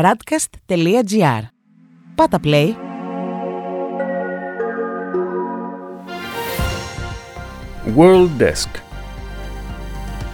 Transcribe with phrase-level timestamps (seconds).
[0.00, 1.42] radcast.gr.
[2.14, 2.68] Πάτα play.
[7.96, 8.68] World Desk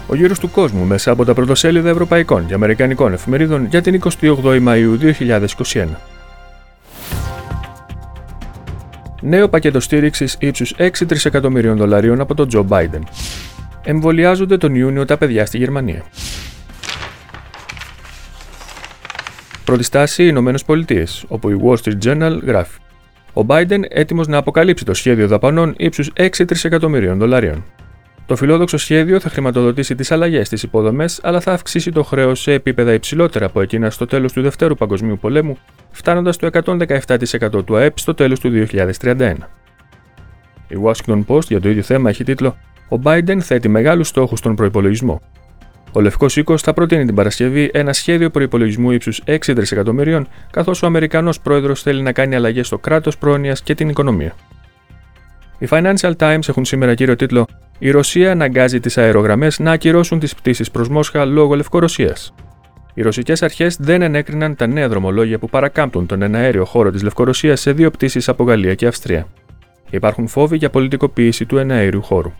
[0.09, 4.67] Ο γύρος του κόσμου μέσα από τα πρωτοσέλιδα ευρωπαϊκών και αμερικανικών εφημερίδων για την 28η
[4.67, 5.87] Μαΐου 2021.
[9.21, 13.07] Νέο πακέτο στήριξης ύψους 6 τρισεκατομμυρίων δολαρίων από τον Τζο Μπάιντεν.
[13.85, 16.05] Εμβολιάζονται τον Ιούνιο τα παιδιά στη Γερμανία.
[19.69, 22.79] Πρώτη στάση, οι Ηνωμένες Πολιτείες, όπου η Wall Street Journal γράφει.
[23.33, 27.65] Ο Biden έτοιμος να αποκαλύψει το σχέδιο δαπανών ύψους 6 τρισεκατομμυρίων δολαρίων.
[28.27, 32.53] Το φιλόδοξο σχέδιο θα χρηματοδοτήσει τις αλλαγές στι υποδομές, αλλά θα αυξήσει το χρέος σε
[32.53, 35.57] επίπεδα υψηλότερα από εκείνα στο τέλος του Δευτέρου Παγκοσμίου Πολέμου,
[35.91, 39.35] φτάνοντας το 117% του ΑΕΠ στο τέλος του 2031.
[40.69, 42.57] Η Washington Post για το ίδιο θέμα έχει τίτλο
[42.89, 45.21] Ο Biden θέτει μεγάλους στόχους στον προπολογισμό.
[45.93, 50.87] Ο Λευκός Οίκος θα προτείνει την Παρασκευή ένα σχέδιο προπολογισμού ύψους 6 δισεκατομμυρίων, καθώς ο
[50.87, 54.35] Αμερικανός πρόεδρος θέλει να κάνει αλλαγές στο κράτος πρόνοιας και την οικονομία.
[55.59, 57.47] Οι Financial Times έχουν σήμερα κύριο τίτλο
[57.79, 62.35] Η Ρωσία αναγκάζει τις αερογραμμές να ακυρώσουν τις πτήσεις προς Μόσχα λόγω Λευκορωσίας.
[62.95, 67.61] Οι ρωσικές αρχές δεν ενέκριναν τα νέα δρομολόγια που παρακάμπτουν τον εναέριο χώρο της Λευκορωσίας
[67.61, 69.27] σε δύο πτήσεις από Γαλλία και Αυστρία.
[69.91, 72.33] Υπάρχουν φόβοι για πολιτικοποίηση του εναέριου χώρου.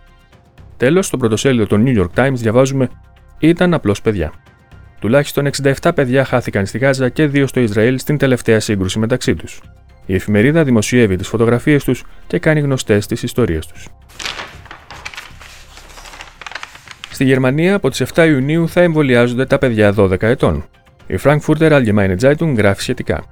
[0.77, 2.89] Τέλος, στο πρωτοσέλιδο των New York Times διαβάζουμε
[3.39, 4.33] ήταν απλώς παιδιά.
[5.01, 5.51] Τουλάχιστον
[5.81, 9.61] 67 παιδιά χάθηκαν στη Γάζα και δύο στο Ισραήλ στην τελευταία σύγκρουση μεταξύ τους.
[10.07, 13.89] Η εφημερίδα δημοσιεύει τις φωτογραφίες τους και κάνει γνωστές τις ιστορίες τους.
[17.11, 20.65] Στη Γερμανία από τις 7 Ιουνίου θα εμβολιάζονται τα παιδιά 12 ετών.
[21.07, 23.25] Η Frankfurter Allgemeine Zeitung γράφει σχετικά.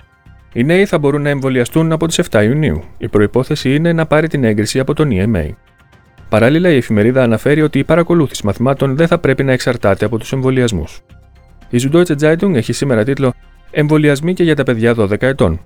[0.53, 2.83] Οι νέοι θα μπορούν να εμβολιαστούν από τις 7 Ιουνίου.
[2.99, 5.49] Η προπόθεση είναι να πάρει την έγκριση από τον EMA.
[6.29, 10.33] Παράλληλα, η εφημερίδα αναφέρει ότι η παρακολούθηση μαθημάτων δεν θα πρέπει να εξαρτάται από τους
[10.33, 11.01] εμβολιασμούς.
[11.71, 13.33] Η Süddeutsche Zeitung έχει σήμερα τίτλο
[13.71, 15.61] Εμβολιασμοί και για τα παιδιά 12 ετών.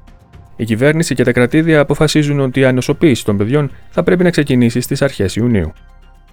[0.56, 4.81] Η κυβέρνηση και τα κρατήδια αποφασίζουν ότι η ανοσοποίηση των παιδιών θα πρέπει να ξεκινήσει
[4.81, 5.72] στις αρχές Ιουνίου.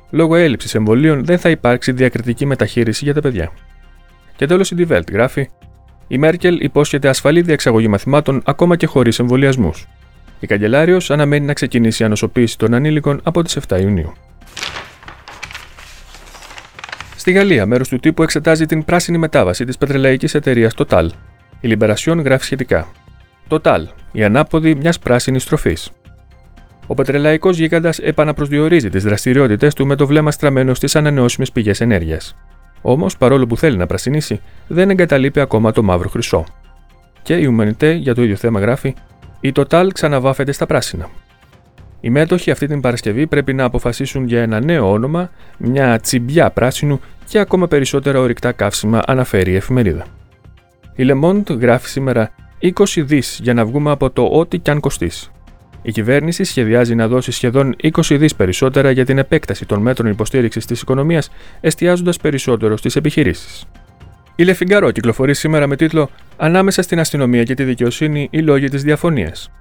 [0.09, 3.51] Λόγω έλλειψης εμβολίων δεν θα υπάρξει διακριτική μεταχείριση για τα παιδιά.
[4.35, 5.49] Και τέλος η Die Welt γράφει:
[6.07, 9.87] Η Μέρκελ υπόσχεται ασφαλή διεξαγωγή μαθημάτων ακόμα και χωρίς εμβολιασμούς.
[10.39, 14.13] Η καγκελάριος αναμένει να ξεκινήσει η ανοσοποίηση των ανήλικων από τις 7 Ιουνίου.
[17.15, 21.07] Στη Γαλλία, μέρος του τύπου εξετάζει την πράσινη μετάβαση της πετρελαϊκής εταιρείας Total.
[21.59, 22.87] Η Libération γράφει σχετικά.
[23.49, 25.91] Total, η ανάποδη μιας πράσινης στροφής.
[26.87, 32.35] Ο πετρελαϊκός γίγαντας επαναπροσδιορίζει τις δραστηριότητες του με το βλέμμα στραμμένο στις ανανεώσιμες πηγές ενέργειας.
[32.81, 36.45] Όμως, παρόλο που θέλει να πρασινίσει, δεν εγκαταλείπει ακόμα το μαύρο χρυσό.
[37.21, 38.93] Και η Humanité για το ίδιο θέμα γράφει:
[39.39, 41.09] Η Total ξαναβάφεται στα πράσινα.
[42.01, 46.99] Οι μέτοχοι αυτή την Παρασκευή πρέπει να αποφασίσουν για ένα νέο όνομα, μια τσιμπιά πράσινου
[47.25, 50.05] και ακόμα περισσότερα ορυκτά καύσιμα, αναφέρει η εφημερίδα.
[50.95, 52.31] Η Le Monde γράφει σήμερα
[52.61, 55.31] 20 δις για να βγούμε από το ό,τι κι αν κοστίσει.
[55.81, 60.65] Η κυβέρνηση σχεδιάζει να δώσει σχεδόν 20 δις περισσότερα για την επέκταση των μέτρων υποστήριξης
[60.65, 61.29] της οικονομίας,
[61.61, 63.65] εστιάζοντας περισσότερο στις επιχειρήσεις.
[64.39, 68.83] Η Λεφιγκαρό κυκλοφορεί σήμερα με τίτλο Ανάμεσα στην αστυνομία και τη δικαιοσύνη οι λόγοι της
[68.83, 69.51] διαφωνίας.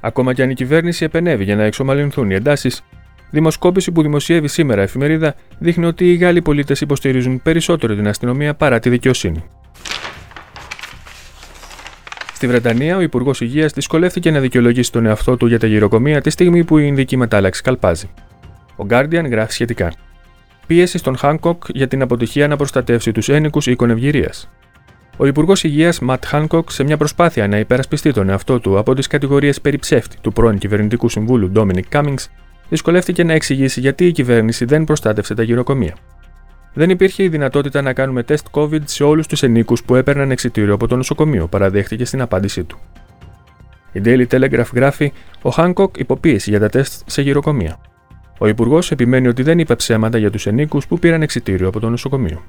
[0.00, 2.84] Ακόμα και αν η κυβέρνηση επενεύει για να εξομαλυνθούν οι εντάσεις,
[3.30, 8.54] δημοσκόπηση που δημοσιεύει σήμερα η εφημερίδα δείχνει ότι οι Γάλλοι πολίτες υποστηρίζουν περισσότερο την αστυνομία
[8.54, 9.44] παρά τη δικαιοσύνη.
[12.34, 16.30] Στη Βρετανία, ο Υπουργός Υγείας δυσκολεύτηκε να δικαιολογήσει τον εαυτό του για τα γυροκομεία τη
[16.30, 18.10] στιγμή που η Ινδική μετάλλαξη καλπάζει.
[18.76, 19.92] Ο Guardian γράφει σχετικά.
[20.66, 24.50] Πίεση στον Χάνκοκ για την αποτυχία να προστατεύσει τους ένοικους οίκων ευγηρίας.
[25.16, 29.06] Ο Υπουργός Υγείας Ματ Χάνκοκ, σε μια προσπάθεια να υπερασπιστεί τον εαυτό του από τις
[29.06, 32.18] κατηγορίες περί ψεύτη του πρώην κυβερνητικού συμβούλου Ντόμινικ Κάμινγκς,
[32.68, 35.94] δυσκολεύτηκε να εξηγήσει γιατί η κυβέρνηση δεν προστάτευσε τα γηροκομεία.
[36.74, 40.74] Δεν υπήρχε η δυνατότητα να κάνουμε τεστ COVID σε όλους τους ενοίκους που έπαιρναν εξιτήριο
[40.74, 42.78] από το νοσοκομείο, παραδέχτηκε στην απάντησή του.
[43.92, 45.12] Η Daily Telegraph γράφει:
[45.42, 47.78] Ο Χάνκοκ υπό πίεση για τα τεστ σε γηροκομεία.
[48.38, 51.88] Ο Υπουργός επιμένει ότι δεν είπε ψέματα για τους ενίκους που πήραν εξιτήριο από το
[51.88, 52.42] νοσοκομείο.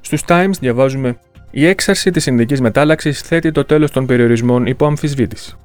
[0.00, 1.18] Στους Times διαβάζουμε:
[1.50, 5.56] Η έξαρση της συνδικής μετάλλαξης θέτει το τέλος των περιορισμών υπό αμφισβήτηση.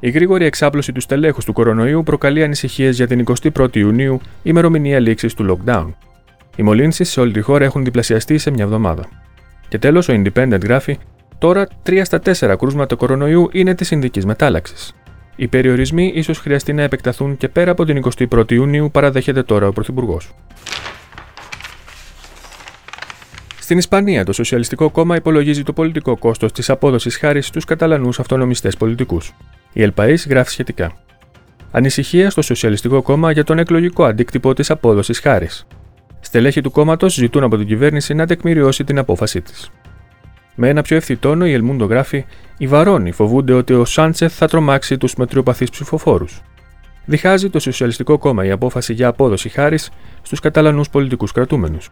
[0.00, 3.24] Η γρήγορη εξάπλωση του στελέχους του κορονοϊού προκαλεί ανησυχίες για την
[3.58, 5.86] 21η Ιουνίου, ημερομηνία λήξης του lockdown.
[6.56, 9.08] Οι μολύνσεις σε όλη τη χώρα έχουν διπλασιαστεί σε μια εβδομάδα.
[9.68, 10.98] Και τέλος, ο Independent γράφει:
[11.38, 14.94] Τώρα 3 στα 4 κρούσματα κορονοϊού είναι της συνδικής μετάλλαξης.
[15.40, 19.72] Οι περιορισμοί ίσως χρειαστεί να επεκταθούν και πέρα από την 21η Ιουνίου, παραδέχεται τώρα ο
[19.72, 20.34] Πρωθυπουργός.
[23.60, 28.76] Στην Ισπανία, το Σοσιαλιστικό Κόμμα υπολογίζει το πολιτικό κόστος της απόδοσης χάρη στους Καταλανούς αυτονομιστές
[28.76, 29.34] πολιτικούς.
[29.72, 30.92] Η Ελπαή γράφει σχετικά.
[31.70, 35.66] Ανησυχία στο Σοσιαλιστικό Κόμμα για τον εκλογικό αντίκτυπο της απόδοσης χάρης.
[36.20, 39.70] Στελέχη του κόμματος ζητούν από την κυβέρνηση να τεκμηριώσει την απόφασή της.
[40.62, 42.24] Με ένα πιο ευθύ τόνο, η Ελμούντο γράφει:
[42.58, 46.42] Οι Βαρόνοι φοβούνται ότι ο Σάντσεθ θα τρομάξει τους μετριοπαθείς ψηφοφόρους.
[47.04, 49.90] Διχάζει το Σοσιαλιστικό Κόμμα η απόφαση για απόδοση χάρης
[50.22, 51.90] στους Καταλανούς πολιτικούς κρατούμενους.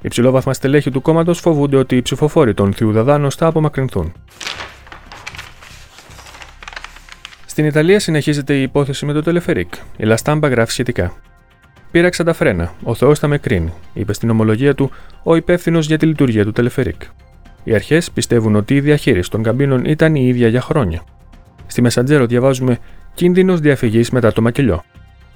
[0.00, 4.12] Οι ψηλόβαθμα στελέχη του κόμματος φοβούνται ότι οι ψηφοφόροι των Θιουδαδάνων θα απομακρυνθούν.
[7.46, 9.72] Στην Ιταλία συνεχίζεται η υπόθεση με το τελεφερίκ.
[9.96, 11.12] Η Λαστάμπα γράφει σχετικά.
[11.90, 12.72] Πήραξα τα φρένα.
[12.82, 14.90] Ο Θεός θα με κρίνει, είπε στην ομολογία του
[15.22, 17.02] ο υπεύθυνος για τη λειτουργία του τελεφερίκ.
[17.68, 21.02] Οι αρχές πιστεύουν ότι η διαχείριση των καμπίνων ήταν η ίδια για χρόνια.
[21.66, 22.78] Στη Μεσαντζέρο διαβάζουμε
[23.14, 24.82] κίνδυνος διαφυγής μετά το μακελιό.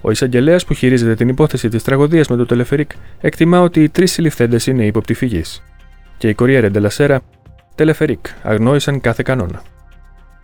[0.00, 2.90] Ο εισαγγελέας που χειρίζεται την υπόθεση της τραγωδίας με το τελεφερίκ
[3.20, 5.42] εκτιμά ότι οι τρεις συλληφθέντες είναι ύποπτοι φυγή.
[6.18, 7.20] Και η Κορία Ντελασέρα,
[7.74, 9.62] τελεφερίκ, αγνόησαν κάθε κανόνα.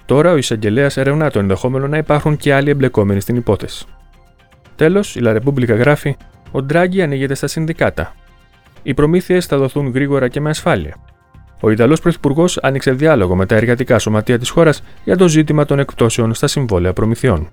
[0.06, 3.86] Τώρα ο εισαγγελέας ερευνά το ενδεχόμενο να υπάρχουν και άλλοι εμπλεκόμενοι στην υπόθεση.
[4.76, 6.16] Τέλος, η Λα Ρεπούμπλικα γράφει:
[6.50, 8.14] Ο Ντράγκη ανοίγεται στα συνδικάτα.
[8.82, 10.96] Οι προμήθειες θα δοθούν γρήγορα και με ασφάλεια.
[11.60, 15.78] Ο Ιταλός Πρωθυπουργός άνοιξε διάλογο με τα εργατικά σωματεία της χώρας για το ζήτημα των
[15.78, 17.48] εκπτώσεων στα συμβόλαια προμηθειών.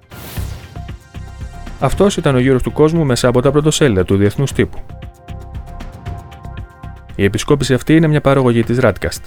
[1.79, 4.79] Αυτός ήταν ο γύρος του κόσμου μέσα από τα πρωτοσέλιδα του διεθνούς τύπου.
[7.15, 9.21] Η επισκόπηση αυτή είναι μια παραγωγή της Radcast.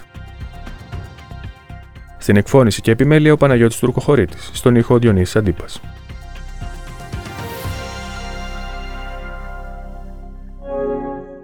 [2.18, 5.80] Στην εκφώνηση και επιμέλεια ο Παναγιώτης Τουρκοχωρήτης, στον ήχο Διονύσης Αντίπας.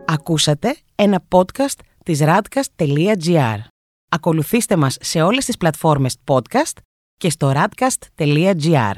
[0.07, 3.59] Ακούσατε ένα podcast της radcast.gr.
[4.09, 6.79] Ακολουθήστε μας σε όλες τις πλατφόρμες podcast
[7.17, 8.95] και στο radcast.gr.